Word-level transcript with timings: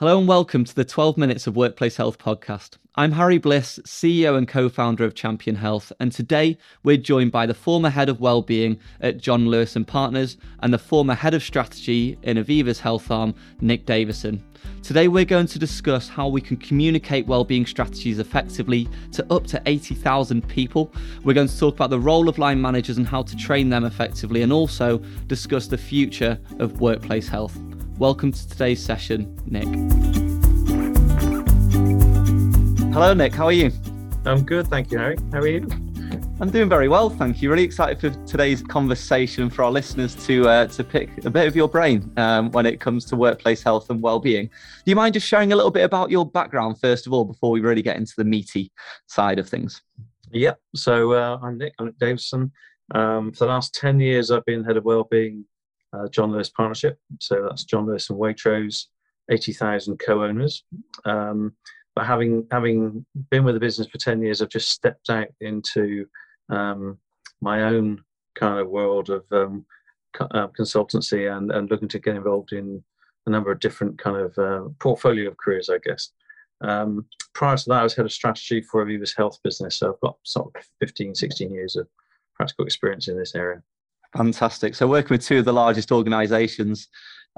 Hello 0.00 0.18
and 0.18 0.26
welcome 0.26 0.64
to 0.64 0.74
the 0.74 0.82
12 0.82 1.18
Minutes 1.18 1.46
of 1.46 1.56
Workplace 1.56 1.96
Health 1.96 2.16
podcast. 2.16 2.78
I'm 2.94 3.12
Harry 3.12 3.36
Bliss, 3.36 3.78
CEO 3.84 4.38
and 4.38 4.48
co 4.48 4.70
founder 4.70 5.04
of 5.04 5.14
Champion 5.14 5.56
Health, 5.56 5.92
and 6.00 6.10
today 6.10 6.56
we're 6.82 6.96
joined 6.96 7.32
by 7.32 7.44
the 7.44 7.52
former 7.52 7.90
head 7.90 8.08
of 8.08 8.18
wellbeing 8.18 8.80
at 9.02 9.18
John 9.18 9.48
Lewis 9.48 9.76
and 9.76 9.86
Partners 9.86 10.38
and 10.60 10.72
the 10.72 10.78
former 10.78 11.12
head 11.12 11.34
of 11.34 11.42
strategy 11.42 12.18
in 12.22 12.38
Aviva's 12.38 12.80
health 12.80 13.10
arm, 13.10 13.34
Nick 13.60 13.84
Davison. 13.84 14.42
Today 14.82 15.06
we're 15.06 15.26
going 15.26 15.48
to 15.48 15.58
discuss 15.58 16.08
how 16.08 16.28
we 16.28 16.40
can 16.40 16.56
communicate 16.56 17.26
wellbeing 17.26 17.66
strategies 17.66 18.18
effectively 18.18 18.88
to 19.12 19.30
up 19.30 19.46
to 19.48 19.60
80,000 19.66 20.48
people. 20.48 20.90
We're 21.24 21.34
going 21.34 21.48
to 21.48 21.58
talk 21.58 21.74
about 21.74 21.90
the 21.90 22.00
role 22.00 22.26
of 22.26 22.38
line 22.38 22.62
managers 22.62 22.96
and 22.96 23.06
how 23.06 23.20
to 23.24 23.36
train 23.36 23.68
them 23.68 23.84
effectively, 23.84 24.40
and 24.40 24.50
also 24.50 24.96
discuss 25.26 25.66
the 25.66 25.76
future 25.76 26.40
of 26.58 26.80
workplace 26.80 27.28
health. 27.28 27.58
Welcome 28.00 28.32
to 28.32 28.48
today's 28.48 28.82
session, 28.82 29.38
Nick. 29.44 29.66
Hello, 32.94 33.12
Nick. 33.12 33.34
How 33.34 33.44
are 33.44 33.52
you? 33.52 33.70
I'm 34.24 34.42
good, 34.42 34.68
thank 34.68 34.90
you, 34.90 34.96
Harry. 34.96 35.18
How 35.30 35.40
are 35.40 35.46
you? 35.46 35.68
I'm 36.40 36.48
doing 36.48 36.70
very 36.70 36.88
well, 36.88 37.10
thank 37.10 37.42
you. 37.42 37.50
Really 37.50 37.62
excited 37.62 38.00
for 38.00 38.08
today's 38.26 38.62
conversation 38.62 39.50
for 39.50 39.64
our 39.64 39.70
listeners 39.70 40.14
to 40.24 40.48
uh, 40.48 40.66
to 40.68 40.82
pick 40.82 41.26
a 41.26 41.30
bit 41.30 41.46
of 41.46 41.54
your 41.54 41.68
brain 41.68 42.10
um, 42.16 42.50
when 42.52 42.64
it 42.64 42.80
comes 42.80 43.04
to 43.04 43.16
workplace 43.16 43.62
health 43.62 43.90
and 43.90 44.00
well-being. 44.00 44.46
Do 44.46 44.90
you 44.90 44.96
mind 44.96 45.12
just 45.12 45.26
sharing 45.26 45.52
a 45.52 45.56
little 45.56 45.70
bit 45.70 45.84
about 45.84 46.10
your 46.10 46.24
background 46.24 46.80
first 46.80 47.06
of 47.06 47.12
all 47.12 47.26
before 47.26 47.50
we 47.50 47.60
really 47.60 47.82
get 47.82 47.98
into 47.98 48.14
the 48.16 48.24
meaty 48.24 48.72
side 49.08 49.38
of 49.38 49.46
things? 49.46 49.82
Yep. 50.32 50.58
So 50.74 51.12
uh, 51.12 51.38
I'm 51.42 51.58
Nick. 51.58 51.74
I'm 51.78 51.84
Nick 51.84 51.98
Davison. 51.98 52.50
Um, 52.94 53.30
for 53.32 53.44
the 53.44 53.50
last 53.50 53.74
ten 53.74 54.00
years, 54.00 54.30
I've 54.30 54.46
been 54.46 54.64
head 54.64 54.78
of 54.78 54.86
well-being 54.86 55.44
uh, 55.92 56.08
John 56.08 56.32
Lewis 56.32 56.50
Partnership. 56.50 56.98
So 57.20 57.46
that's 57.48 57.64
John 57.64 57.86
Lewis 57.86 58.10
and 58.10 58.18
Waitrose, 58.18 58.86
80,000 59.30 59.98
co-owners. 59.98 60.64
Um, 61.04 61.54
but 61.94 62.06
having 62.06 62.46
having 62.50 63.04
been 63.30 63.44
with 63.44 63.54
the 63.54 63.60
business 63.60 63.88
for 63.88 63.98
10 63.98 64.22
years, 64.22 64.40
I've 64.40 64.48
just 64.48 64.70
stepped 64.70 65.10
out 65.10 65.28
into 65.40 66.06
um, 66.48 66.98
my 67.40 67.64
own 67.64 68.02
kind 68.34 68.60
of 68.60 68.68
world 68.68 69.10
of 69.10 69.24
um, 69.32 69.66
co- 70.12 70.28
uh, 70.30 70.48
consultancy 70.48 71.34
and, 71.36 71.50
and 71.50 71.70
looking 71.70 71.88
to 71.88 71.98
get 71.98 72.16
involved 72.16 72.52
in 72.52 72.82
a 73.26 73.30
number 73.30 73.50
of 73.50 73.60
different 73.60 73.98
kind 73.98 74.16
of 74.16 74.38
uh, 74.38 74.68
portfolio 74.78 75.28
of 75.28 75.36
careers, 75.36 75.68
I 75.68 75.78
guess. 75.78 76.10
Um, 76.62 77.06
prior 77.34 77.56
to 77.56 77.64
that, 77.68 77.80
I 77.80 77.82
was 77.82 77.94
head 77.94 78.06
of 78.06 78.12
strategy 78.12 78.60
for 78.60 78.84
Aviva's 78.84 79.14
health 79.14 79.38
business. 79.42 79.76
So 79.76 79.92
I've 79.92 80.00
got 80.00 80.16
sort 80.24 80.54
of 80.54 80.62
15, 80.80 81.14
16 81.14 81.50
years 81.52 81.76
of 81.76 81.88
practical 82.34 82.64
experience 82.64 83.08
in 83.08 83.16
this 83.16 83.34
area. 83.34 83.62
Fantastic. 84.16 84.74
So 84.74 84.86
working 84.86 85.14
with 85.14 85.24
two 85.24 85.38
of 85.38 85.44
the 85.44 85.52
largest 85.52 85.92
organisations 85.92 86.88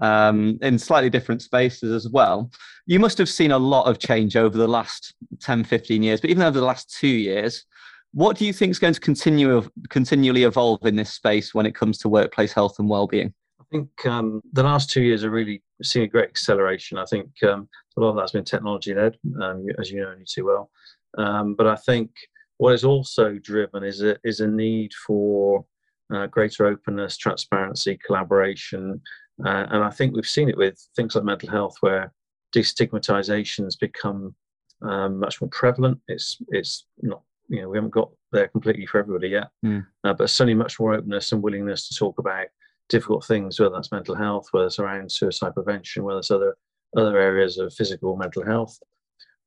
um, 0.01 0.59
in 0.63 0.79
slightly 0.79 1.11
different 1.11 1.43
spaces 1.43 1.93
as 1.93 2.11
well. 2.11 2.51
You 2.87 2.99
must 2.99 3.19
have 3.19 3.29
seen 3.29 3.53
a 3.53 3.59
lot 3.59 3.87
of 3.87 3.99
change 3.99 4.37
over 4.37 4.57
the 4.57 4.69
last 4.69 5.15
10, 5.41 5.65
15 5.65 6.03
years, 6.03 6.21
but 6.21 6.31
even 6.31 6.43
over 6.43 6.59
the 6.59 6.65
last 6.67 6.95
two 6.95 7.09
years, 7.09 7.65
what 8.13 8.37
do 8.37 8.45
you 8.45 8.53
think 8.53 8.71
is 8.71 8.79
going 8.79 8.95
to 8.95 9.01
continue 9.01 9.63
continually 9.89 10.45
evolve 10.45 10.85
in 10.85 10.97
this 10.97 11.13
space 11.13 11.55
when 11.55 11.65
it 11.65 11.75
comes 11.75 11.99
to 11.99 12.09
workplace 12.09 12.53
health 12.53 12.79
and 12.79 12.89
well-being? 12.89 13.33
I 13.61 13.65
think 13.71 14.07
um, 14.07 14.43
the 14.53 14.63
last 14.63 14.91
two 14.91 15.03
years 15.03 15.25
are 15.25 15.31
really 15.31 15.63
seeing 15.83 16.05
a 16.05 16.09
great 16.09 16.29
acceleration. 16.29 16.99
I 16.99 17.07
think 17.07 17.31
um, 17.43 17.69
a 17.97 18.01
lot 18.01 18.11
of 18.11 18.17
that's 18.17 18.33
been 18.33 18.45
technology 18.45 18.95
led, 18.95 19.17
um, 19.41 19.67
as 19.79 19.91
you 19.91 20.03
know 20.03 20.11
only 20.11 20.27
too 20.27 20.45
well. 20.45 20.71
Um, 21.17 21.55
but 21.55 21.67
I 21.67 21.77
think 21.77 22.11
what 22.59 22.75
is 22.75 22.85
also 22.85 23.39
driven 23.39 23.83
is 23.83 24.03
a, 24.03 24.19
is 24.25 24.41
a 24.41 24.47
need 24.47 24.93
for 25.07 25.65
uh, 26.13 26.27
greater 26.27 26.67
openness, 26.67 27.17
transparency, 27.17 27.99
collaboration. 28.05 29.01
Uh, 29.45 29.67
and 29.71 29.83
I 29.83 29.91
think 29.91 30.15
we've 30.15 30.27
seen 30.27 30.49
it 30.49 30.57
with 30.57 30.79
things 30.95 31.15
like 31.15 31.25
mental 31.25 31.51
health, 31.51 31.77
where 31.81 32.13
destigmatization 32.55 33.65
has 33.65 33.77
become 33.77 34.35
um, 34.83 35.19
much 35.19 35.41
more 35.41 35.49
prevalent. 35.51 35.99
It's 36.09 36.39
it's 36.49 36.87
not 37.01 37.23
you 37.49 37.63
know 37.63 37.69
we 37.69 37.77
haven't 37.77 37.91
got 37.91 38.11
there 38.31 38.49
completely 38.49 38.87
for 38.87 38.99
everybody 38.99 39.29
yet, 39.29 39.49
mm. 39.65 39.87
uh, 40.05 40.13
but 40.13 40.31
certainly 40.31 40.55
much 40.55 40.79
more 40.79 40.95
openness 40.95 41.33
and 41.33 41.43
willingness 41.43 41.89
to 41.89 41.97
talk 41.97 42.19
about 42.19 42.47
difficult 42.89 43.25
things, 43.25 43.59
whether 43.59 43.75
that's 43.75 43.93
mental 43.93 44.15
health, 44.15 44.49
whether 44.51 44.67
it's 44.67 44.79
around 44.79 45.11
suicide 45.11 45.55
prevention, 45.55 46.05
whether 46.05 46.19
it's 46.19 46.31
other 46.31 46.57
other 46.97 47.19
areas 47.19 47.59
of 47.59 47.73
physical 47.73 48.17
mental 48.17 48.45
health, 48.45 48.79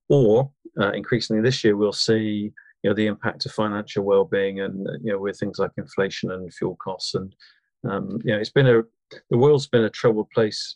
or 0.09 0.51
uh, 0.79 0.91
increasingly 0.91 1.41
this 1.41 1.63
year 1.63 1.77
we'll 1.77 1.93
see 1.93 2.51
you 2.85 2.91
know 2.91 2.95
the 2.95 3.07
impact 3.07 3.47
of 3.47 3.51
financial 3.51 4.03
well-being 4.03 4.59
and 4.59 4.87
you 5.03 5.11
know 5.11 5.17
with 5.17 5.39
things 5.39 5.57
like 5.57 5.71
inflation 5.75 6.29
and 6.29 6.53
fuel 6.53 6.75
costs. 6.75 7.15
And 7.15 7.35
um, 7.89 8.19
you 8.23 8.31
know 8.31 8.37
it's 8.37 8.51
been 8.51 8.67
a 8.67 8.83
the 9.31 9.37
world's 9.39 9.65
been 9.65 9.85
a 9.85 9.89
troubled 9.89 10.29
place 10.29 10.75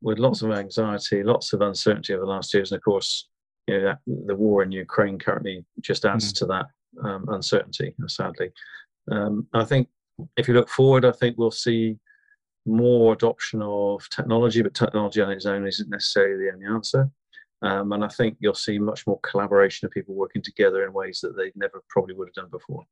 with 0.00 0.18
lots 0.18 0.40
of 0.40 0.52
anxiety 0.52 1.22
lots 1.22 1.52
of 1.52 1.60
uncertainty 1.60 2.14
over 2.14 2.24
the 2.24 2.30
last 2.30 2.54
years. 2.54 2.72
And 2.72 2.78
of 2.78 2.82
course 2.82 3.28
you 3.66 3.74
know 3.74 3.84
that, 3.84 3.98
the 4.26 4.34
war 4.34 4.62
in 4.62 4.72
ukraine 4.72 5.18
currently 5.18 5.62
just 5.82 6.06
adds 6.06 6.32
mm. 6.32 6.38
to 6.38 6.46
that 6.46 6.66
um, 7.04 7.26
uncertainty 7.28 7.94
sadly. 8.06 8.50
Um, 9.12 9.46
i 9.52 9.64
think 9.64 9.88
if 10.38 10.48
you 10.48 10.54
look 10.54 10.68
forward 10.68 11.04
i 11.04 11.12
think 11.12 11.36
we'll 11.36 11.50
see 11.50 11.98
more 12.66 13.12
adoption 13.12 13.60
of 13.62 14.08
technology 14.08 14.62
but 14.62 14.72
technology 14.72 15.20
on 15.20 15.30
its 15.30 15.46
own 15.46 15.66
isn't 15.66 15.90
necessarily 15.90 16.44
the 16.44 16.52
only 16.52 16.66
answer 16.66 17.10
um, 17.62 17.92
and 17.92 18.04
I 18.04 18.08
think 18.08 18.36
you'll 18.40 18.54
see 18.54 18.78
much 18.78 19.06
more 19.06 19.20
collaboration 19.20 19.86
of 19.86 19.92
people 19.92 20.14
working 20.14 20.42
together 20.42 20.84
in 20.84 20.92
ways 20.92 21.20
that 21.20 21.36
they 21.36 21.52
never 21.54 21.82
probably 21.88 22.14
would 22.14 22.28
have 22.28 22.34
done 22.34 22.50
before. 22.50 22.84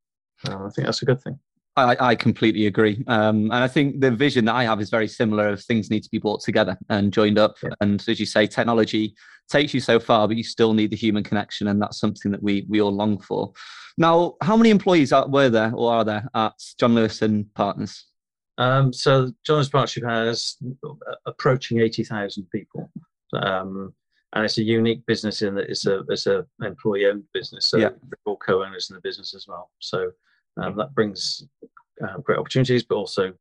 Uh, 0.47 0.67
I 0.67 0.71
think 0.71 0.87
that's 0.87 1.03
a 1.03 1.07
good 1.07 1.21
thing. 1.21 1.39
I, 1.77 1.97
I 2.01 2.15
completely 2.17 2.67
agree. 2.67 3.05
Um, 3.07 3.45
and 3.45 3.55
I 3.55 3.69
think 3.69 4.01
the 4.01 4.11
vision 4.11 4.45
that 4.47 4.55
I 4.55 4.65
have 4.65 4.81
is 4.81 4.91
very 4.91 5.07
similar 5.07 5.49
of 5.49 5.63
things 5.63 5.91
need 5.91 6.03
to 6.03 6.11
be 6.11 6.19
brought 6.19 6.41
together 6.41 6.77
and 6.89 7.13
joined 7.13 7.39
up. 7.39 7.57
Yeah. 7.63 7.71
And 7.81 8.05
as 8.09 8.19
you 8.19 8.27
say, 8.27 8.47
technology 8.47 9.15
takes 9.49 9.73
you 9.73 9.81
so 9.81 10.01
far, 10.01 10.27
but 10.27 10.37
you 10.37 10.43
still 10.43 10.75
need 10.75 10.91
the 10.91 10.97
human 10.97 11.23
connection. 11.23 11.69
And 11.69 11.81
that's 11.81 12.01
something 12.01 12.33
that 12.33 12.43
we, 12.43 12.67
we 12.69 12.81
all 12.81 12.93
long 12.93 13.21
for. 13.21 13.53
Now, 13.97 14.35
how 14.43 14.57
many 14.57 14.71
employees 14.71 15.13
are, 15.13 15.29
were 15.29 15.49
there 15.49 15.73
or 15.75 15.93
are 15.93 16.05
there 16.05 16.29
at 16.35 16.55
John 16.79 16.95
Lewis 16.95 17.23
and 17.23 17.53
Partners? 17.55 18.07
Um, 18.59 18.93
so 18.93 19.33
John 19.45 19.57
Lewis 19.57 19.69
Partnership 19.69 20.05
has 20.05 20.57
approaching 21.27 21.81
80,000 21.81 22.49
people. 22.51 22.91
Um, 23.33 23.95
and 24.35 24.45
it's 24.45 24.59
a 24.59 24.63
unique 24.63 25.05
business 25.07 25.43
in 25.43 25.55
that 25.55 25.71
it's 25.71 25.87
a 25.87 26.05
it's 26.09 26.27
a 26.27 26.45
employee 26.63 27.07
owned 27.07 27.25
business. 27.33 27.67
So 27.67 27.79
yeah. 27.79 27.91
we're 28.03 28.33
all 28.33 28.37
co-owners 28.37 28.91
in 28.91 28.95
the 28.95 29.01
business 29.01 29.35
as 29.35 29.47
well. 29.49 29.71
So 29.79 30.11
um, 30.61 30.77
that 30.77 30.95
brings 30.95 31.47
uh, 32.03 32.19
great 32.19 32.39
opportunities, 32.39 32.83
but 32.83 32.97
also 32.97 33.33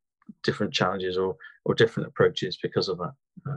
different 0.44 0.74
challenges 0.74 1.18
or 1.18 1.36
or 1.66 1.74
different 1.74 2.08
approaches 2.08 2.58
because 2.62 2.88
of 2.88 2.98
that. 3.00 3.12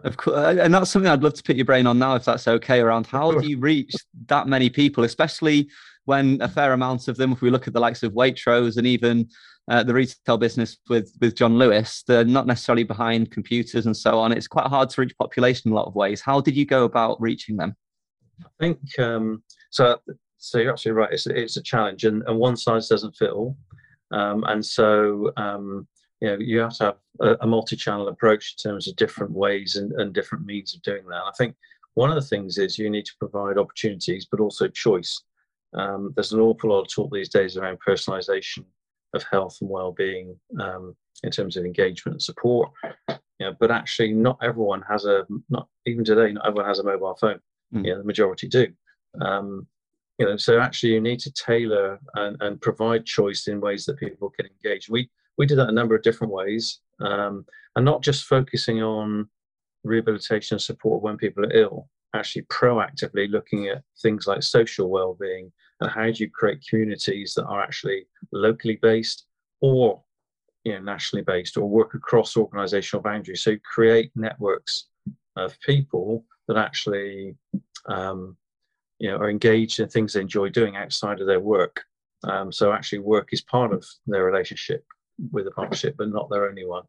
Of 0.05 0.17
course, 0.17 0.37
uh, 0.37 0.57
and 0.61 0.75
that's 0.75 0.91
something 0.91 1.11
I'd 1.11 1.23
love 1.23 1.35
to 1.35 1.43
pick 1.43 1.57
your 1.57 1.67
brain 1.67 1.87
on 1.87 1.99
now, 1.99 2.17
if 2.17 2.25
that's 2.25 2.49
okay. 2.49 2.81
Around 2.81 3.07
how 3.07 3.31
do 3.33 3.47
you 3.47 3.59
reach 3.59 3.95
that 4.27 4.49
many 4.49 4.69
people, 4.69 5.05
especially 5.05 5.69
when 6.07 6.41
a 6.41 6.49
fair 6.49 6.73
amount 6.73 7.07
of 7.09 7.17
them, 7.17 7.33
if 7.33 7.41
we 7.41 7.51
look 7.51 7.69
at 7.69 7.73
the 7.73 7.81
likes 7.81 8.03
of 8.03 8.13
Waitrose 8.13 8.77
and 8.77 8.87
even 8.87 9.29
uh, 9.69 9.83
the 9.83 9.95
retail 9.95 10.37
business 10.37 10.79
with 10.89 11.17
with 11.21 11.37
John 11.37 11.59
Lewis, 11.59 12.03
they're 12.07 12.25
not 12.25 12.47
necessarily 12.47 12.85
behind 12.85 13.31
computers 13.31 13.87
and 13.87 13.97
so 13.97 14.19
on. 14.19 14.33
It's 14.33 14.49
quite 14.49 14.67
hard 14.67 14.91
to 14.91 15.01
reach 15.01 15.17
population 15.19 15.69
in 15.69 15.73
a 15.73 15.77
lot 15.77 15.87
of 15.87 15.95
ways. 15.95 16.21
How 16.21 16.41
did 16.41 16.57
you 16.57 16.67
go 16.67 16.85
about 16.85 17.21
reaching 17.21 17.57
them? 17.57 17.77
I 18.45 18.49
think 18.59 18.81
um, 18.99 19.43
so. 19.71 19.99
So 20.43 20.59
you're 20.59 20.73
absolutely 20.73 21.03
right. 21.03 21.13
It's 21.13 21.27
it's 21.27 21.57
a 21.57 21.63
challenge, 21.63 22.05
and, 22.05 22.23
and 22.27 22.39
one 22.39 22.57
size 22.57 22.89
doesn't 22.89 23.17
fit 23.17 23.31
all. 23.31 23.57
Um, 24.11 24.43
and 24.49 24.65
so 24.65 25.33
um, 25.37 25.87
you 26.21 26.29
know 26.29 26.39
you 26.39 26.61
have 26.61 26.77
to 26.79 26.85
have 26.85 26.97
a, 27.21 27.37
a, 27.43 27.47
multi-channel 27.47 28.09
approach 28.09 28.57
in 28.57 28.71
terms 28.71 28.89
of 28.89 28.97
different 28.97 29.33
ways 29.33 29.77
and, 29.77 29.93
and 30.01 30.13
different 30.13 30.47
means 30.47 30.75
of 30.75 30.83
doing 30.83 31.07
that. 31.09 31.23
I 31.27 31.33
think 31.37 31.55
one 31.95 32.09
of 32.09 32.17
the 32.17 32.29
things 32.29 32.59
is 32.59 32.79
you 32.79 32.91
need 32.91 33.05
to 33.05 33.17
provide 33.19 33.59
opportunities, 33.59 34.27
but 34.29 34.41
also 34.41 34.67
choice. 34.67 35.23
Um, 35.75 36.13
there's 36.17 36.33
an 36.33 36.41
awful 36.41 36.71
lot 36.71 36.81
of 36.81 36.89
talk 36.89 37.13
these 37.13 37.29
days 37.29 37.57
around 37.57 37.79
personalization 37.87 38.65
of 39.15 39.25
health 39.31 39.59
and 39.61 39.71
well-being 39.71 40.39
um, 40.61 40.95
in 41.23 41.31
terms 41.31 41.57
of 41.57 41.65
engagement 41.65 42.15
and 42.15 42.23
support. 42.23 42.71
You 43.09 43.17
know, 43.47 43.57
but 43.59 43.71
actually, 43.71 44.13
not 44.13 44.39
everyone 44.43 44.83
has 44.89 45.05
a 45.05 45.27
not 45.49 45.69
even 45.87 46.05
today. 46.05 46.33
Not 46.33 46.47
everyone 46.47 46.69
has 46.69 46.79
a 46.79 46.85
mobile 46.85 47.17
phone. 47.19 47.41
Mm. 47.75 47.85
You 47.85 47.93
know, 47.93 47.99
the 47.99 48.05
majority 48.05 48.49
do. 48.49 48.69
Um, 49.21 49.67
you 50.19 50.27
know, 50.27 50.37
so 50.37 50.61
actually, 50.61 50.93
you 50.93 51.01
need 51.01 51.21
to 51.21 51.33
tailor 51.33 51.99
and, 52.15 52.37
and 52.41 52.61
provide 52.61 53.07
choice 53.07 53.49
in 53.49 53.61
ways 53.61 53.87
that 53.87 53.99
people 53.99 54.31
can 54.31 54.47
engage. 54.47 54.91
We 54.91 55.09
we 55.39 55.47
did 55.47 55.57
that 55.59 55.71
a 55.71 55.73
number 55.73 55.95
of 55.95 56.03
different 56.03 56.33
ways, 56.33 56.81
um, 57.01 57.47
and 57.77 57.85
not 57.85 58.03
just 58.03 58.25
focusing 58.25 58.83
on 58.83 59.29
rehabilitation 59.85 60.57
and 60.57 60.63
support 60.63 61.03
when 61.03 61.17
people 61.17 61.45
are 61.45 61.57
ill. 61.57 61.89
Actually, 62.15 62.43
proactively 62.43 63.31
looking 63.31 63.69
at 63.69 63.83
things 64.03 64.27
like 64.27 64.43
social 64.43 64.91
well-being, 64.91 65.51
and 65.81 65.91
how 65.91 66.05
do 66.05 66.13
you 66.25 66.31
create 66.31 66.65
communities 66.69 67.35
that 67.35 67.47
are 67.47 67.63
actually 67.63 68.07
locally 68.33 68.79
based 68.83 69.27
or 69.61 70.03
you 70.65 70.73
know 70.73 70.81
nationally 70.81 71.25
based 71.25 71.57
or 71.57 71.69
work 71.69 71.95
across 71.95 72.37
organizational 72.37 73.03
boundaries? 73.03 73.43
So 73.43 73.57
create 73.65 74.11
networks 74.15 74.87
of 75.37 75.59
people 75.61 76.25
that 76.49 76.57
actually 76.57 77.37
um, 77.87 78.37
you 78.99 79.11
know 79.11 79.17
are 79.17 79.31
engaged 79.31 79.81
in 79.81 79.89
things 79.89 80.13
they 80.13 80.21
enjoy 80.21 80.49
doing 80.51 80.77
outside 80.77 81.21
of 81.21 81.27
their 81.27 81.41
work. 81.41 81.83
Um, 82.25 82.53
so 82.53 82.73
actually 82.73 82.99
work 82.99 83.31
is 83.33 83.41
part 83.41 83.73
of 83.73 83.85
their 84.07 84.25
relationship 84.25 84.85
with 85.33 85.47
the 85.47 85.51
partnership 85.51 85.97
but 85.97 86.11
not 86.11 86.29
their 86.31 86.49
only 86.49 86.67
one. 86.67 86.85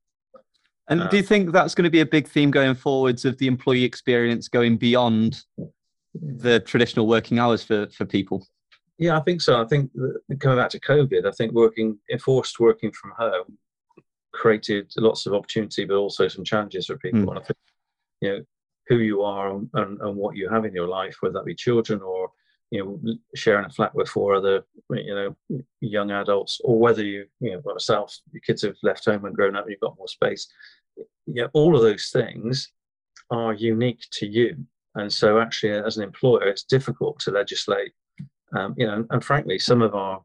And 0.88 1.10
do 1.10 1.16
you 1.16 1.24
think 1.24 1.54
that's 1.54 1.74
going 1.74 1.86
to 1.86 1.90
be 1.90 2.02
a 2.02 2.06
big 2.06 2.28
theme 2.28 2.52
going 2.52 2.76
forwards 2.76 3.24
of 3.24 3.38
the 3.38 3.48
employee 3.48 3.86
experience 3.86 4.50
going 4.50 4.76
beyond 4.76 5.42
the 6.14 6.60
traditional 6.60 7.08
working 7.08 7.40
hours 7.40 7.64
for, 7.64 7.88
for 7.88 8.04
people? 8.04 8.46
Yeah, 9.02 9.18
I 9.18 9.22
think 9.22 9.42
so. 9.42 9.62
I 9.62 9.66
think 9.66 9.92
coming 10.40 10.58
back 10.58 10.70
to 10.70 10.80
COVID, 10.80 11.26
I 11.26 11.32
think 11.32 11.52
working 11.52 11.98
enforced 12.10 12.60
working 12.60 12.92
from 12.92 13.12
home 13.18 13.58
created 14.32 14.92
lots 14.96 15.26
of 15.26 15.34
opportunity, 15.34 15.84
but 15.84 15.96
also 15.96 16.28
some 16.28 16.46
challenges 16.46 16.86
for 16.86 16.98
people. 16.98 17.22
Mm. 17.22 17.30
And 17.30 17.40
I 17.40 17.42
think 17.42 17.58
you 18.22 18.30
know 18.30 18.44
who 18.88 19.00
you 19.00 19.22
are 19.24 19.50
and, 19.52 19.70
and, 19.74 20.00
and, 20.02 20.16
what 20.16 20.36
you 20.36 20.50
have 20.50 20.66
in 20.66 20.74
your 20.74 20.88
life, 20.88 21.18
whether 21.20 21.34
that 21.34 21.46
be 21.46 21.56
children 21.56 22.02
or 22.02 22.32
you 22.70 22.84
know 22.84 23.16
sharing 23.36 23.66
a 23.66 23.70
flat 23.70 23.94
with 23.94 24.08
four 24.08 24.36
other 24.36 24.64
you 24.90 25.16
know 25.16 25.36
young 25.82 26.12
adults, 26.12 26.62
or 26.64 26.80
whether 26.80 27.04
you 27.04 27.26
you 27.42 27.52
know 27.52 27.62
by 27.62 27.72
yourself, 27.72 28.18
your 28.32 28.42
kids 28.42 28.62
have 28.62 28.76
left 28.84 29.06
home 29.06 29.26
and 29.26 29.36
grown 29.36 29.56
up, 29.58 29.64
and 29.64 29.72
you've 29.72 29.82
got 29.82 29.98
more 29.98 30.08
space 30.08 30.48
yeah, 31.28 31.48
all 31.54 31.76
of 31.76 31.82
those 31.82 32.10
things 32.10 32.72
are 33.30 33.54
unique 33.54 34.06
to 34.12 34.28
you. 34.28 34.66
And 34.96 35.12
so, 35.12 35.40
actually, 35.40 35.72
as 35.72 35.98
an 35.98 36.04
employer, 36.04 36.44
it's 36.44 36.64
difficult 36.64 37.20
to 37.22 37.32
legislate. 37.32 37.94
Um, 38.56 38.76
you 38.78 38.88
know, 38.88 39.06
and, 39.10 39.24
frankly, 39.24 39.60
some 39.60 39.82
of 39.82 39.96
our, 39.96 40.22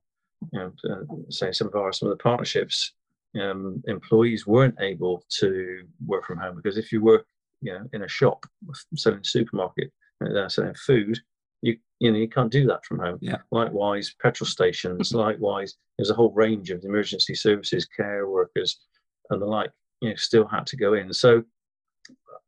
you 0.53 0.59
know, 0.59 0.73
uh, 0.91 1.31
say 1.31 1.53
some 1.53 1.69
of 1.69 1.75
our 1.75 1.93
some 1.93 2.11
of 2.11 2.17
the 2.17 2.23
partnerships 2.23 2.93
um, 3.41 3.83
employees 3.87 4.47
weren't 4.47 4.77
able 4.81 5.25
to 5.29 5.87
work 6.07 6.25
from 6.25 6.39
home 6.39 6.57
because 6.57 6.79
if 6.79 6.93
you 6.93 7.03
work, 7.03 7.27
you 7.61 7.73
know, 7.73 7.87
in 7.93 8.03
a 8.03 8.09
shop 8.09 8.47
selling 8.95 9.25
supermarket, 9.25 9.93
uh, 10.25 10.49
selling 10.49 10.75
food, 10.75 11.19
you 11.63 11.77
you 11.99 12.13
know 12.13 12.19
you 12.19 12.29
can't 12.29 12.53
do 12.53 12.67
that 12.67 12.85
from 12.85 12.99
home. 12.99 13.19
Yeah. 13.21 13.39
Likewise, 13.51 14.15
petrol 14.21 14.47
stations. 14.47 15.13
likewise, 15.15 15.75
there's 15.97 16.11
a 16.11 16.15
whole 16.15 16.33
range 16.33 16.71
of 16.71 16.85
emergency 16.85 17.35
services, 17.35 17.87
care 17.87 18.29
workers, 18.29 18.81
and 19.31 19.41
the 19.41 19.47
like 19.47 19.71
you 20.01 20.11
know 20.11 20.17
still 20.17 20.47
had 20.47 20.67
to 20.67 20.77
go 20.77 20.95
in. 20.95 21.13
So 21.13 21.45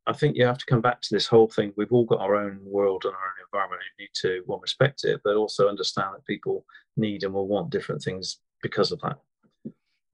I 0.07 0.13
think 0.13 0.37
you 0.37 0.47
have 0.47 0.59
to 0.59 0.67
come 0.67 0.81
back 0.81 1.03
to 1.03 1.09
this 1.11 1.27
whole 1.27 1.49
thing. 1.49 1.73
We've 1.77 1.93
all 1.93 2.05
got 2.05 2.21
our 2.21 2.35
own 2.35 2.61
world 2.65 3.05
and 3.05 3.13
our 3.15 3.21
own 3.21 3.45
environment. 3.47 3.83
You 3.99 4.05
need 4.05 4.11
to 4.23 4.43
one 4.47 4.61
respect 4.61 5.05
it, 5.05 5.21
but 5.23 5.37
also 5.37 5.69
understand 5.69 6.15
that 6.15 6.27
people 6.27 6.65
need 6.97 7.25
and 7.25 7.35
will 7.35 7.47
want 7.47 7.71
different 7.71 8.03
things 8.03 8.39
because 8.63 8.91
of 8.91 9.01
that. 9.03 9.19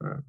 Um, 0.04 0.24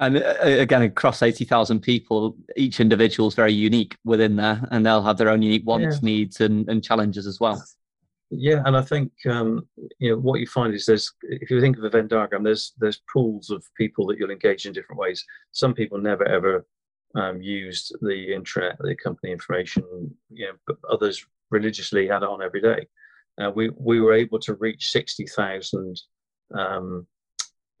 and 0.00 0.18
uh, 0.18 0.34
again, 0.42 0.82
across 0.82 1.22
eighty 1.22 1.44
thousand 1.44 1.80
people, 1.80 2.36
each 2.56 2.80
individual 2.80 3.28
is 3.28 3.34
very 3.34 3.52
unique 3.52 3.96
within 4.04 4.36
there, 4.36 4.66
and 4.70 4.84
they'll 4.84 5.02
have 5.02 5.18
their 5.18 5.30
own 5.30 5.42
unique 5.42 5.66
wants, 5.66 5.96
yeah. 5.96 6.00
needs, 6.02 6.40
and, 6.40 6.68
and 6.68 6.84
challenges 6.84 7.26
as 7.26 7.40
well. 7.40 7.62
Yeah, 8.30 8.62
and 8.66 8.76
I 8.76 8.82
think 8.82 9.10
um, 9.28 9.66
you 9.98 10.10
know 10.10 10.18
what 10.18 10.38
you 10.38 10.46
find 10.46 10.74
is 10.74 10.84
there's 10.84 11.12
if 11.22 11.50
you 11.50 11.60
think 11.60 11.78
of 11.78 11.84
a 11.84 11.90
Venn 11.90 12.08
diagram, 12.08 12.44
there's 12.44 12.74
there's 12.78 13.00
pools 13.12 13.50
of 13.50 13.64
people 13.76 14.06
that 14.06 14.18
you'll 14.18 14.30
engage 14.30 14.66
in 14.66 14.72
different 14.72 15.00
ways. 15.00 15.24
Some 15.52 15.74
people 15.74 15.98
never 15.98 16.28
ever 16.28 16.66
um, 17.14 17.40
used 17.40 17.94
the 18.00 18.28
intranet, 18.30 18.76
the 18.78 18.94
company 18.94 19.32
information, 19.32 19.84
you 20.30 20.46
know, 20.46 20.52
but 20.66 20.76
others 20.90 21.24
religiously 21.50 22.06
had 22.06 22.22
it 22.22 22.28
on 22.28 22.42
every 22.42 22.60
day. 22.60 22.86
Uh, 23.40 23.50
we 23.54 23.70
we 23.76 24.00
were 24.00 24.12
able 24.12 24.38
to 24.40 24.54
reach 24.54 24.90
sixty 24.90 25.26
thousand 25.26 26.00
um, 26.54 27.06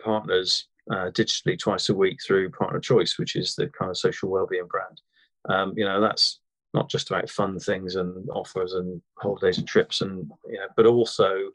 partners 0.02 0.68
uh, 0.90 1.10
digitally 1.10 1.58
twice 1.58 1.88
a 1.88 1.94
week 1.94 2.18
through 2.24 2.50
Partner 2.50 2.80
Choice, 2.80 3.18
which 3.18 3.36
is 3.36 3.54
the 3.54 3.68
kind 3.68 3.90
of 3.90 3.98
social 3.98 4.30
wellbeing 4.30 4.68
brand. 4.68 5.00
Um, 5.48 5.74
you 5.76 5.84
know, 5.84 6.00
that's 6.00 6.40
not 6.74 6.88
just 6.88 7.10
about 7.10 7.30
fun 7.30 7.58
things 7.58 7.96
and 7.96 8.28
offers 8.30 8.74
and 8.74 9.00
holidays 9.18 9.58
and 9.58 9.66
trips 9.66 10.02
and 10.02 10.30
you 10.46 10.58
know 10.58 10.66
but 10.76 10.86
also 10.86 11.50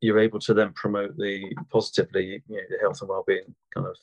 you're 0.00 0.18
able 0.18 0.38
to 0.38 0.54
then 0.54 0.72
promote 0.72 1.16
the 1.16 1.54
positively 1.70 2.42
you 2.48 2.56
know, 2.56 2.62
the 2.70 2.78
health 2.80 3.00
and 3.00 3.08
well-being 3.08 3.54
kind 3.74 3.86
of 3.86 3.96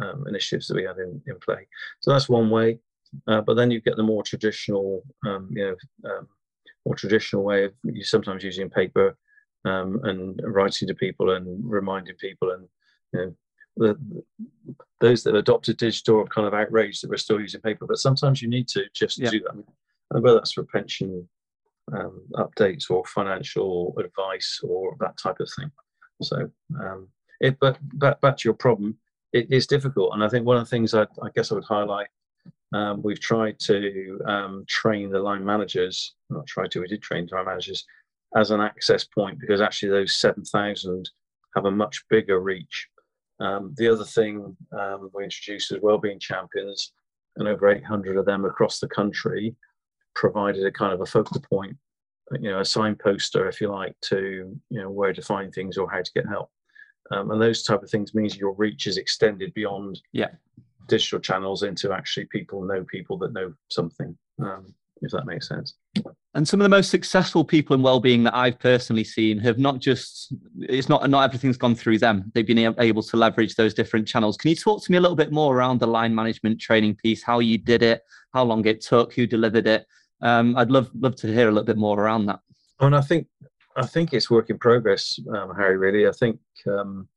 um, 0.00 0.24
initiatives 0.28 0.68
that 0.68 0.76
we 0.76 0.84
had 0.84 0.98
in, 0.98 1.20
in 1.26 1.38
play 1.40 1.66
so 2.00 2.10
that's 2.10 2.28
one 2.28 2.50
way 2.50 2.78
uh, 3.26 3.40
but 3.40 3.54
then 3.54 3.70
you 3.70 3.80
get 3.80 3.96
the 3.96 4.02
more 4.02 4.22
traditional 4.22 5.02
um, 5.26 5.48
you 5.50 5.64
know 5.64 6.10
um, 6.10 6.28
more 6.86 6.94
traditional 6.94 7.42
way 7.42 7.64
of 7.64 7.72
you 7.84 8.04
sometimes 8.04 8.44
using 8.44 8.70
paper 8.70 9.16
um, 9.64 10.00
and 10.04 10.40
writing 10.44 10.88
to 10.88 10.94
people 10.94 11.32
and 11.32 11.60
reminding 11.64 12.14
people 12.16 12.50
and 12.52 12.68
you 13.12 13.20
know 13.20 13.34
the, 13.76 14.22
those 15.00 15.22
that 15.22 15.36
adopted 15.36 15.76
digital 15.76 16.20
are 16.20 16.26
kind 16.26 16.46
of 16.46 16.54
outraged 16.54 17.02
that 17.02 17.10
we're 17.10 17.16
still 17.16 17.40
using 17.40 17.60
paper 17.60 17.86
but 17.86 17.98
sometimes 17.98 18.42
you 18.42 18.48
need 18.48 18.68
to 18.68 18.84
just 18.94 19.18
yeah. 19.18 19.30
do 19.30 19.40
that 19.40 20.20
whether 20.20 20.36
that's 20.36 20.52
for 20.52 20.64
pension 20.64 21.28
um, 21.92 22.22
updates 22.34 22.90
or 22.90 23.04
financial 23.04 23.94
advice 23.98 24.60
or 24.62 24.96
that 25.00 25.16
type 25.16 25.40
of 25.40 25.50
thing. 25.56 25.70
So, 26.22 26.50
um, 26.78 27.08
it, 27.40 27.58
but 27.60 27.78
back, 27.98 28.20
back 28.20 28.36
to 28.38 28.48
your 28.48 28.54
problem, 28.54 28.96
it 29.32 29.46
is 29.50 29.66
difficult. 29.66 30.14
And 30.14 30.24
I 30.24 30.28
think 30.28 30.46
one 30.46 30.56
of 30.56 30.64
the 30.64 30.70
things 30.70 30.94
I, 30.94 31.02
I 31.22 31.28
guess 31.34 31.50
I 31.50 31.54
would 31.54 31.64
highlight, 31.64 32.08
um, 32.72 33.02
we've 33.02 33.20
tried 33.20 33.58
to 33.60 34.20
um, 34.26 34.64
train 34.68 35.10
the 35.10 35.20
line 35.20 35.44
managers, 35.44 36.14
not 36.30 36.46
tried 36.46 36.70
to, 36.72 36.80
we 36.80 36.88
did 36.88 37.02
train 37.02 37.26
the 37.28 37.36
line 37.36 37.46
managers 37.46 37.84
as 38.36 38.50
an 38.50 38.60
access 38.60 39.04
point 39.04 39.40
because 39.40 39.60
actually 39.60 39.90
those 39.90 40.14
7,000 40.14 41.10
have 41.54 41.64
a 41.64 41.70
much 41.70 42.04
bigger 42.08 42.40
reach. 42.40 42.88
Um, 43.40 43.74
the 43.76 43.88
other 43.88 44.04
thing 44.04 44.56
um, 44.78 45.10
we 45.14 45.24
introduced 45.24 45.72
as 45.72 45.80
wellbeing 45.80 46.20
champions, 46.20 46.92
and 47.36 47.48
over 47.48 47.68
800 47.68 48.16
of 48.18 48.26
them 48.26 48.44
across 48.44 48.78
the 48.78 48.88
country, 48.88 49.56
provided 50.14 50.64
a 50.64 50.70
kind 50.70 50.92
of 50.92 51.00
a 51.00 51.06
focal 51.06 51.40
point, 51.40 51.76
you 52.32 52.50
know, 52.50 52.60
a 52.60 52.64
signposter, 52.64 53.48
if 53.48 53.60
you 53.60 53.68
like, 53.68 53.94
to 54.02 54.56
you 54.68 54.82
know 54.82 54.90
where 54.90 55.12
to 55.12 55.22
find 55.22 55.52
things 55.52 55.78
or 55.78 55.90
how 55.90 56.02
to 56.02 56.12
get 56.14 56.28
help. 56.28 56.50
Um, 57.10 57.30
and 57.30 57.42
those 57.42 57.62
type 57.62 57.82
of 57.82 57.90
things 57.90 58.14
means 58.14 58.36
your 58.36 58.52
reach 58.54 58.86
is 58.86 58.96
extended 58.96 59.52
beyond 59.54 60.00
yeah 60.12 60.28
digital 60.88 61.20
channels 61.20 61.62
into 61.62 61.92
actually 61.92 62.26
people 62.26 62.62
know 62.62 62.84
people 62.84 63.16
that 63.18 63.32
know 63.32 63.52
something. 63.68 64.16
Um, 64.42 64.74
if 65.02 65.10
that 65.12 65.26
makes 65.26 65.48
sense. 65.48 65.74
And 66.34 66.46
some 66.46 66.60
of 66.60 66.64
the 66.64 66.68
most 66.68 66.90
successful 66.90 67.44
people 67.44 67.74
in 67.74 67.82
well-being 67.82 68.22
that 68.24 68.36
I've 68.36 68.58
personally 68.58 69.04
seen 69.04 69.38
have 69.38 69.58
not 69.58 69.78
just 69.78 70.34
it's 70.60 70.88
not 70.88 71.08
not 71.10 71.24
everything's 71.24 71.56
gone 71.56 71.74
through 71.74 71.98
them. 71.98 72.30
They've 72.34 72.46
been 72.46 72.74
able 72.78 73.02
to 73.02 73.16
leverage 73.16 73.54
those 73.54 73.74
different 73.74 74.06
channels. 74.06 74.36
Can 74.36 74.50
you 74.50 74.56
talk 74.56 74.84
to 74.84 74.92
me 74.92 74.98
a 74.98 75.00
little 75.00 75.16
bit 75.16 75.32
more 75.32 75.56
around 75.56 75.80
the 75.80 75.86
line 75.86 76.14
management 76.14 76.60
training 76.60 76.96
piece, 76.96 77.22
how 77.22 77.38
you 77.38 77.58
did 77.58 77.82
it, 77.82 78.02
how 78.32 78.44
long 78.44 78.64
it 78.66 78.80
took, 78.80 79.14
who 79.14 79.26
delivered 79.26 79.66
it, 79.66 79.86
um, 80.22 80.56
I'd 80.56 80.70
love 80.70 80.90
love 80.98 81.16
to 81.16 81.26
hear 81.26 81.48
a 81.48 81.52
little 81.52 81.64
bit 81.64 81.78
more 81.78 81.98
around 81.98 82.26
that. 82.26 82.40
And 82.80 82.94
I 82.94 83.00
think 83.00 83.26
I 83.76 83.86
think 83.86 84.12
it's 84.12 84.30
work 84.30 84.50
in 84.50 84.58
progress, 84.58 85.18
um, 85.34 85.54
Harry. 85.54 85.76
Really, 85.76 86.08
I 86.08 86.12
think 86.12 86.38
um, 86.66 87.08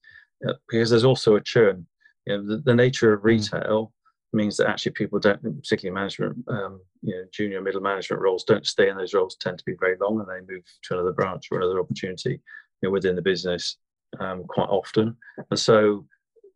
uh, 0.48 0.54
because 0.70 0.90
there's 0.90 1.04
also 1.04 1.36
a 1.36 1.42
churn. 1.42 1.86
You 2.26 2.38
know, 2.38 2.48
the, 2.48 2.58
the 2.58 2.76
nature 2.76 3.14
of 3.14 3.22
mm. 3.22 3.26
retail 3.26 3.92
means 4.32 4.58
that 4.58 4.70
actually 4.70 4.94
people 4.94 5.20
don't, 5.20 5.42
particularly 5.42 5.94
management, 5.94 6.38
um, 6.48 6.82
you 7.02 7.16
know, 7.16 7.24
junior 7.32 7.62
middle 7.62 7.82
management 7.82 8.22
roles, 8.22 8.44
don't 8.44 8.66
stay 8.66 8.90
in 8.90 8.98
those 8.98 9.14
roles. 9.14 9.36
Tend 9.36 9.58
to 9.58 9.66
be 9.66 9.76
very 9.80 9.98
long, 10.02 10.20
and 10.20 10.28
they 10.28 10.54
move 10.54 10.64
to 10.84 10.94
another 10.94 11.12
branch 11.12 11.48
or 11.52 11.60
another 11.60 11.80
opportunity 11.80 12.42
you 12.82 12.90
know, 12.90 12.92
within 12.92 13.16
the 13.16 13.22
business 13.22 13.78
um, 14.20 14.44
quite 14.46 14.70
often. 14.70 15.16
And 15.50 15.60
so 15.60 16.06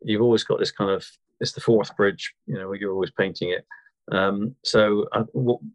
you've 0.02 0.22
always 0.22 0.44
got 0.44 0.58
this 0.58 0.72
kind 0.72 0.90
of 0.90 1.04
it's 1.40 1.52
the 1.52 1.60
Forth 1.60 1.96
Bridge. 1.96 2.32
You 2.46 2.54
know, 2.54 2.72
you're 2.72 2.92
always 2.92 3.12
painting 3.12 3.50
it. 3.50 3.64
Um, 4.12 4.54
so 4.64 5.06
uh, 5.12 5.24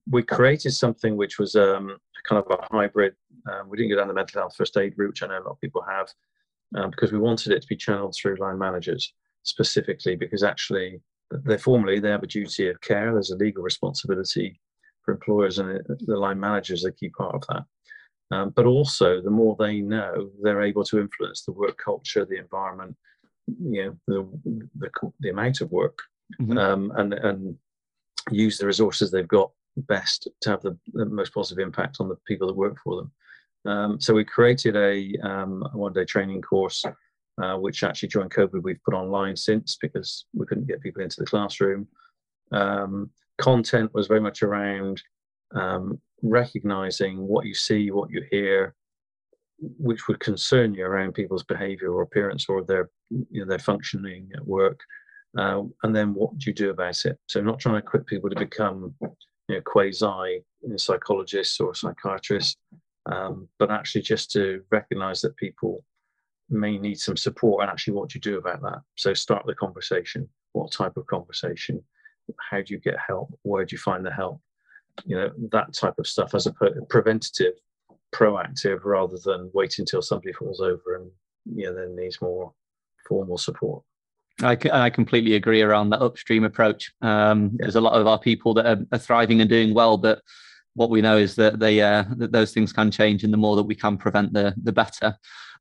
we 0.10 0.24
created 0.24 0.72
something 0.72 1.16
which 1.16 1.40
was 1.40 1.56
um, 1.56 1.98
kind 2.28 2.44
of 2.44 2.60
a 2.60 2.66
hybrid. 2.76 3.16
Um, 3.52 3.70
we 3.70 3.78
didn't 3.78 3.92
go 3.92 3.98
down 3.98 4.08
the 4.08 4.14
mental 4.14 4.42
health 4.42 4.56
first 4.56 4.78
aid 4.78 4.94
route, 4.98 5.10
which 5.10 5.24
I 5.24 5.28
know 5.28 5.40
a 5.40 5.44
lot 5.44 5.52
of 5.52 5.62
people 5.62 5.84
have, 5.88 6.10
um, 6.76 6.90
because 6.90 7.12
we 7.12 7.20
wanted 7.20 7.52
it 7.52 7.62
to 7.62 7.68
be 7.68 7.76
channeled 7.76 8.16
through 8.16 8.38
line 8.38 8.58
managers 8.58 9.14
specifically, 9.44 10.16
because 10.16 10.44
actually 10.44 11.02
they 11.32 11.58
formally 11.58 12.00
they 12.00 12.10
have 12.10 12.24
a 12.24 12.28
duty 12.28 12.70
of 12.70 12.82
care. 12.82 13.12
There's 13.14 13.32
a 13.32 13.38
legal 13.38 13.64
responsibility 13.64 14.60
for 15.04 15.14
employers, 15.14 15.60
and 15.60 15.82
the 16.00 16.18
line 16.18 16.40
managers 16.40 16.86
are 16.86 16.90
a 16.90 16.94
key 16.94 17.10
part 17.10 17.36
of 17.36 17.44
that. 17.50 17.66
Um, 18.36 18.50
but 18.56 18.66
also, 18.66 19.22
the 19.22 19.30
more 19.30 19.56
they 19.60 19.82
know, 19.82 20.32
they're 20.42 20.62
able 20.62 20.84
to 20.86 21.00
influence 21.00 21.44
the 21.44 21.52
work 21.52 21.78
culture, 21.78 22.26
the 22.26 22.40
environment, 22.40 22.96
you 23.48 23.86
know, 23.86 23.98
the 24.08 24.60
the, 24.80 24.90
the 25.20 25.30
amount 25.30 25.62
of 25.62 25.72
work, 25.72 26.00
mm-hmm. 26.42 26.58
um, 26.58 26.92
and 26.96 27.14
and 27.14 27.58
use 28.32 28.58
the 28.58 28.66
resources 28.66 29.12
they've 29.12 29.28
got 29.28 29.52
best 29.78 30.28
to 30.42 30.50
have 30.50 30.62
the, 30.62 30.78
the 30.94 31.06
most 31.06 31.34
positive 31.34 31.64
impact 31.64 31.98
on 32.00 32.10
the 32.10 32.18
people 32.28 32.48
that 32.48 32.56
work 32.56 32.78
for 32.84 32.96
them. 32.98 33.12
Um, 33.66 34.00
so 34.00 34.14
we 34.14 34.26
created 34.26 34.76
a, 34.76 35.18
um, 35.28 35.64
a 35.74 35.78
one-day 35.78 36.06
training 36.06 36.42
course, 36.42 36.86
uh, 37.42 37.56
which 37.56 37.84
actually 37.84 38.10
during 38.10 38.30
COVID 38.30 38.62
we've 38.62 38.84
put 38.84 38.94
online 38.94 39.36
since 39.36 39.78
because 39.82 40.26
we 40.34 40.46
couldn't 40.46 40.68
get 40.68 40.82
people 40.82 41.02
into 41.02 41.20
the 41.20 41.26
classroom. 41.26 41.88
Um, 42.52 43.10
content 43.38 43.94
was 43.94 44.08
very 44.08 44.20
much 44.20 44.44
around 44.44 45.02
um, 45.56 46.00
recognizing 46.22 47.28
what 47.28 47.46
you 47.46 47.54
see, 47.54 47.92
what 47.92 48.12
you 48.12 48.24
hear, 48.30 48.76
which 49.60 50.08
would 50.08 50.20
concern 50.20 50.74
you 50.74 50.86
around 50.86 51.14
people's 51.14 51.44
behavior 51.44 51.94
or 51.94 52.02
appearance 52.02 52.48
or 52.50 52.64
their 52.64 52.90
you 53.10 53.42
know, 53.42 53.46
their 53.46 53.60
functioning 53.60 54.30
at 54.36 54.46
work, 54.46 54.80
uh, 55.38 55.64
and 55.84 55.96
then 55.96 56.14
what 56.14 56.38
do 56.38 56.50
you 56.50 56.54
do 56.54 56.70
about 56.70 57.06
it? 57.06 57.18
So 57.28 57.42
not 57.42 57.60
trying 57.60 57.76
to 57.76 57.80
equip 57.80 58.06
people 58.06 58.30
to 58.30 58.36
become 58.36 58.94
you 59.02 59.56
know, 59.56 59.62
quasi 59.62 60.44
psychologists 60.78 61.60
or 61.60 61.74
psychiatrists, 61.74 62.58
um, 63.06 63.48
but 63.60 63.72
actually 63.72 64.02
just 64.02 64.32
to 64.32 64.64
recognize 64.72 65.22
that 65.22 65.36
people 65.38 65.84
may 66.50 66.78
need 66.78 67.00
some 67.00 67.18
support 67.18 67.62
and 67.62 67.72
actually 67.72 67.94
what 67.94 68.10
do 68.10 68.18
you 68.18 68.22
do 68.22 68.38
about 68.38 68.62
that? 68.62 68.82
So 68.96 69.14
start 69.14 69.46
the 69.46 69.56
conversation. 69.56 70.30
What 70.54 70.72
type 70.72 70.98
of 70.98 71.08
conversation? 71.08 71.84
how 72.50 72.58
do 72.58 72.74
you 72.74 72.80
get 72.80 72.96
help? 73.06 73.38
Where 73.44 73.66
do 73.66 73.74
you 73.74 73.78
find 73.78 74.06
the 74.06 74.12
help? 74.12 74.42
You 75.06 75.16
know, 75.18 75.32
that 75.52 75.74
type 75.74 75.96
of 75.98 76.08
stuff 76.08 76.36
as 76.36 76.48
a 76.48 76.54
preventative, 76.90 77.54
proactive, 78.14 78.84
rather 78.84 79.18
than 79.24 79.50
wait 79.54 79.80
until 79.80 80.02
somebody 80.02 80.34
falls 80.34 80.62
over 80.62 80.96
and 80.96 81.12
you 81.46 81.66
know 81.66 81.74
then 81.74 81.96
needs 81.96 82.22
more 82.22 82.54
formal 83.08 83.38
support. 83.38 83.84
I, 84.42 84.58
I 84.72 84.90
completely 84.90 85.36
agree 85.36 85.62
around 85.62 85.92
that 85.92 86.02
upstream 86.02 86.44
approach. 86.44 86.92
Um, 87.02 87.52
yeah. 87.54 87.58
There's 87.60 87.76
a 87.76 87.82
lot 87.82 87.94
of 87.94 88.08
our 88.08 88.20
people 88.20 88.54
that 88.56 88.66
are, 88.66 88.86
are, 88.92 88.98
thriving 88.98 89.42
and 89.42 89.50
doing 89.50 89.74
well, 89.74 89.98
but 89.98 90.22
what 90.74 90.90
we 90.90 91.02
know 91.02 91.18
is 91.18 91.36
that 91.36 91.60
they 91.60 91.82
uh, 91.82 92.04
that 92.18 92.32
those 92.32 92.52
things 92.52 92.74
can 92.74 92.90
change, 92.90 93.24
and 93.24 93.32
the 93.32 93.38
more 93.38 93.56
that 93.56 93.64
we 93.64 93.76
can 93.76 93.98
prevent, 93.98 94.34
the 94.34 94.54
the 94.64 94.72
better. 94.72 95.16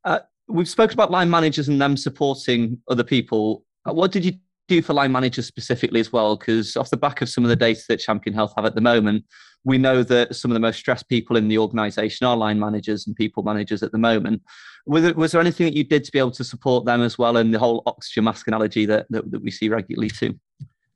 Uh, 0.04 0.20
we've 0.48 0.68
spoken 0.68 0.94
about 0.94 1.10
line 1.10 1.28
managers 1.28 1.68
and 1.68 1.80
them 1.80 1.96
supporting 1.96 2.78
other 2.88 3.04
people. 3.04 3.64
Uh, 3.88 3.92
what 3.92 4.10
did 4.10 4.24
you 4.24 4.32
do 4.68 4.80
for 4.80 4.94
line 4.94 5.12
managers 5.12 5.46
specifically 5.46 6.00
as 6.00 6.12
well? 6.12 6.36
Because 6.36 6.76
off 6.76 6.90
the 6.90 6.96
back 6.96 7.20
of 7.20 7.28
some 7.28 7.44
of 7.44 7.50
the 7.50 7.56
data 7.56 7.82
that 7.88 8.00
Champion 8.00 8.34
Health 8.34 8.54
have 8.56 8.64
at 8.64 8.74
the 8.74 8.80
moment, 8.80 9.24
we 9.64 9.78
know 9.78 10.02
that 10.02 10.34
some 10.34 10.50
of 10.50 10.54
the 10.54 10.60
most 10.60 10.78
stressed 10.78 11.08
people 11.08 11.36
in 11.36 11.48
the 11.48 11.58
organisation 11.58 12.26
are 12.26 12.36
line 12.36 12.58
managers 12.58 13.06
and 13.06 13.14
people 13.14 13.42
managers 13.42 13.82
at 13.82 13.92
the 13.92 13.98
moment. 13.98 14.42
Was 14.86 15.02
there, 15.04 15.14
was 15.14 15.32
there 15.32 15.40
anything 15.40 15.66
that 15.66 15.76
you 15.76 15.84
did 15.84 16.04
to 16.04 16.12
be 16.12 16.18
able 16.18 16.32
to 16.32 16.44
support 16.44 16.84
them 16.84 17.02
as 17.02 17.16
well, 17.16 17.36
and 17.36 17.54
the 17.54 17.58
whole 17.58 17.82
oxygen 17.86 18.24
mask 18.24 18.48
analogy 18.48 18.86
that, 18.86 19.06
that, 19.10 19.30
that 19.30 19.42
we 19.42 19.50
see 19.50 19.68
regularly 19.68 20.10
too? 20.10 20.38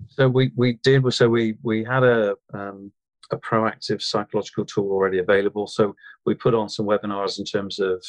So 0.09 0.29
we 0.29 0.53
we 0.57 0.75
did. 0.83 1.13
So 1.13 1.29
we 1.29 1.55
we 1.63 1.85
had 1.85 2.03
a 2.03 2.35
um, 2.53 2.93
a 3.31 3.37
proactive 3.37 4.03
psychological 4.03 4.65
tool 4.65 4.91
already 4.91 5.19
available. 5.19 5.67
So 5.67 5.95
we 6.25 6.35
put 6.35 6.55
on 6.55 6.69
some 6.69 6.87
webinars 6.87 7.39
in 7.39 7.45
terms 7.45 7.79
of 7.79 8.05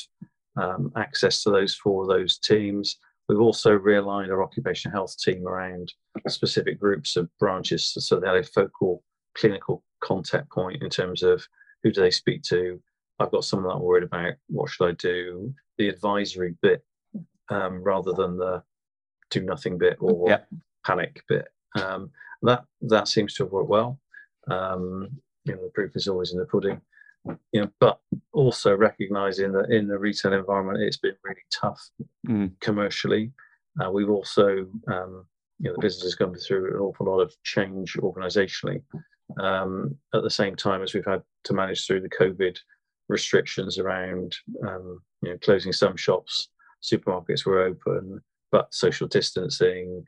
um, 0.58 0.92
access 0.96 1.44
to 1.44 1.52
those 1.52 1.76
for 1.76 2.08
those 2.08 2.38
teams. 2.38 2.98
We've 3.30 3.42
also 3.42 3.78
realigned 3.78 4.30
our 4.30 4.44
occupational 4.44 4.96
health 4.96 5.18
team 5.20 5.46
around 5.46 5.94
specific 6.28 6.80
groups 6.80 7.18
of 7.18 7.30
branches 7.40 7.94
so 8.00 8.20
they 8.20 8.28
have 8.28 8.38
a 8.38 8.44
focal 8.44 9.04
clinical 9.36 9.84
contact 10.02 10.50
point 10.52 10.82
in 10.82 10.90
terms 10.90 11.24
of 11.24 11.44
who 11.84 11.92
do 11.92 12.02
they 12.02 12.12
speak 12.12 12.44
to. 12.44 12.80
I've 13.20 13.32
got 13.32 13.44
someone 13.44 13.70
that 13.70 13.76
I'm 13.76 13.82
worried 13.82 14.04
about. 14.04 14.34
What 14.48 14.70
should 14.70 14.88
I 14.88 14.92
do? 14.94 15.54
The 15.78 15.90
advisory 15.90 16.56
bit 16.62 16.84
um, 17.50 17.84
rather 17.84 18.14
than 18.14 18.38
the 18.38 18.64
do 19.30 19.42
nothing 19.42 19.78
bit 19.78 19.98
or 20.00 20.30
yeah. 20.30 20.40
panic 20.86 21.22
bit. 21.28 21.48
Um, 21.76 22.12
that 22.44 22.64
that 22.82 23.08
seems 23.08 23.34
to 23.36 23.44
have 23.44 23.52
worked 23.52 23.70
well. 23.70 24.00
Um, 24.50 25.10
you 25.46 25.56
know, 25.56 25.64
the 25.64 25.72
proof 25.74 25.96
is 25.96 26.08
always 26.08 26.32
in 26.34 26.40
the 26.40 26.46
pudding. 26.46 26.82
You 27.52 27.62
know, 27.62 27.72
but 27.80 28.00
also 28.32 28.76
recognizing 28.76 29.52
that 29.52 29.70
in 29.70 29.88
the 29.88 29.98
retail 29.98 30.32
environment, 30.32 30.82
it's 30.82 30.98
been 30.98 31.16
really 31.24 31.42
tough 31.52 31.90
mm. 32.26 32.52
commercially. 32.62 33.32
Uh, 33.84 33.92
we've 33.92 34.10
also, 34.10 34.66
um, 34.88 35.26
you 35.60 35.70
know, 35.70 35.74
the 35.74 35.82
business 35.82 36.04
has 36.04 36.16
gone 36.16 36.36
through 36.36 36.74
an 36.74 36.80
awful 36.80 37.06
lot 37.06 37.20
of 37.20 37.36
change 37.44 37.98
organisationally. 37.98 38.82
Um, 39.40 39.98
at 40.14 40.24
the 40.24 40.30
same 40.30 40.56
time 40.56 40.82
as 40.82 40.94
we've 40.94 41.06
had 41.06 41.22
to 41.46 41.54
manage 41.54 41.86
through 41.86 42.02
the 42.02 42.10
COVID 42.10 42.58
restrictions 43.10 43.78
around, 43.78 44.36
um, 44.66 45.02
you 45.22 45.32
know, 45.32 45.38
closing 45.40 45.74
some 45.74 45.98
shops, 45.98 46.50
supermarkets 46.84 47.46
were 47.46 47.62
open, 47.62 48.22
but 48.52 48.74
social 48.74 49.08
distancing, 49.08 50.06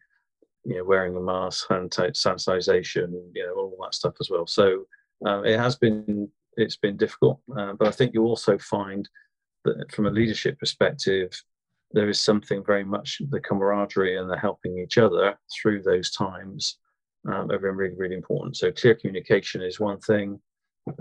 you 0.66 0.78
know, 0.78 0.84
wearing 0.84 1.16
a 1.16 1.22
mask, 1.22 1.70
hand 1.70 1.92
sanitization, 1.92 3.12
you 3.34 3.46
know, 3.46 3.54
all 3.56 3.78
that 3.82 3.96
stuff 3.96 4.16
as 4.20 4.30
well. 4.30 4.48
So 4.48 4.86
um, 5.26 5.46
it 5.46 5.60
has 5.60 5.76
been 5.76 6.30
it's 6.58 6.78
been 6.78 6.98
difficult, 6.98 7.40
uh, 7.58 7.74
but 7.74 7.88
I 7.88 7.92
think 7.92 8.14
you 8.14 8.24
also 8.24 8.58
find 8.58 9.08
that 9.66 9.92
from 9.94 10.08
a 10.08 10.12
leadership 10.12 10.60
perspective, 10.60 11.32
there 11.92 12.10
is 12.10 12.20
something 12.20 12.64
very 12.66 12.84
much 12.84 13.22
the 13.30 13.40
camaraderie 13.40 14.18
and 14.18 14.30
the 14.30 14.38
helping 14.38 14.78
each 14.78 14.98
other 14.98 15.38
through 15.54 15.82
those 15.82 16.12
times 16.12 16.78
um, 17.28 17.50
have 17.50 17.62
been 17.62 17.76
really 17.76 17.96
really 17.96 18.16
important. 18.16 18.58
So 18.58 18.72
clear 18.72 18.96
communication 18.96 19.62
is 19.62 19.80
one 19.80 20.00
thing, 20.00 20.40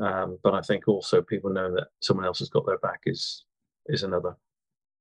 um, 0.01 0.39
but 0.43 0.55
I 0.55 0.61
think 0.63 0.89
also 0.89 1.23
people 1.23 1.51
knowing 1.51 1.75
that 1.75 1.89
someone 2.01 2.27
else 2.27 2.41
has 2.41 2.49
got 2.49 2.67
their 2.67 2.79
back 2.79 3.01
is 3.07 3.45
is 3.87 4.03
another. 4.03 4.37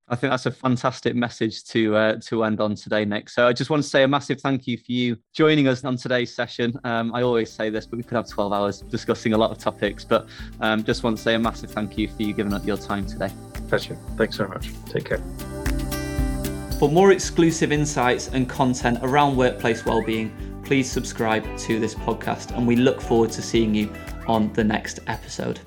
I 0.09 0.15
think 0.15 0.31
that's 0.31 0.45
a 0.45 0.51
fantastic 0.51 1.15
message 1.15 1.65
to 1.65 1.95
uh, 1.95 2.15
to 2.27 2.45
end 2.45 2.61
on 2.61 2.75
today, 2.75 3.03
Nick. 3.03 3.29
So 3.29 3.45
I 3.45 3.51
just 3.51 3.69
want 3.69 3.83
to 3.83 3.89
say 3.89 4.03
a 4.03 4.07
massive 4.07 4.39
thank 4.39 4.65
you 4.65 4.77
for 4.77 4.91
you 4.91 5.17
joining 5.33 5.67
us 5.67 5.83
on 5.83 5.97
today's 5.97 6.33
session. 6.33 6.79
Um, 6.85 7.13
I 7.13 7.23
always 7.23 7.51
say 7.51 7.69
this, 7.69 7.85
but 7.85 7.97
we 7.97 8.03
could 8.03 8.15
have 8.15 8.29
12 8.29 8.53
hours 8.53 8.81
discussing 8.83 9.33
a 9.33 9.37
lot 9.37 9.51
of 9.51 9.57
topics. 9.57 10.05
But 10.05 10.29
um, 10.61 10.85
just 10.85 11.03
want 11.03 11.17
to 11.17 11.23
say 11.23 11.33
a 11.33 11.39
massive 11.39 11.71
thank 11.71 11.97
you 11.97 12.07
for 12.07 12.23
you 12.23 12.31
giving 12.31 12.53
up 12.53 12.65
your 12.65 12.77
time 12.77 13.05
today. 13.05 13.29
Pleasure. 13.67 13.97
Thanks 14.15 14.37
very 14.37 14.47
much. 14.47 14.71
Take 14.85 15.05
care. 15.05 15.21
For 16.79 16.89
more 16.89 17.11
exclusive 17.11 17.73
insights 17.73 18.29
and 18.29 18.47
content 18.47 18.99
around 19.01 19.35
workplace 19.35 19.83
wellbeing, 19.83 20.31
please 20.67 20.91
subscribe 20.91 21.45
to 21.57 21.79
this 21.79 21.95
podcast, 21.95 22.55
and 22.57 22.67
we 22.67 22.75
look 22.75 22.99
forward 22.99 23.31
to 23.31 23.41
seeing 23.41 23.73
you 23.73 23.89
on 24.27 24.51
the 24.51 24.63
next 24.63 24.99
episode. 25.07 25.61